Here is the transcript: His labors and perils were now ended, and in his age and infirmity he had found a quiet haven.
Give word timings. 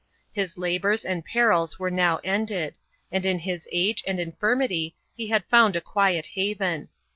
His 0.33 0.57
labors 0.57 1.05
and 1.05 1.23
perils 1.23 1.77
were 1.77 1.91
now 1.91 2.19
ended, 2.23 2.79
and 3.11 3.23
in 3.23 3.37
his 3.37 3.69
age 3.71 4.03
and 4.07 4.19
infirmity 4.19 4.95
he 5.13 5.27
had 5.27 5.45
found 5.45 5.75
a 5.75 5.79
quiet 5.81 6.25
haven. 6.33 6.89